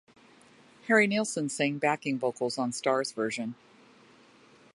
Harry 0.87 1.05
Nilsson 1.05 1.47
sang 1.47 1.77
backing 1.77 2.17
vocals 2.17 2.57
on 2.57 2.71
Starr's 2.71 3.11
version. 3.11 3.53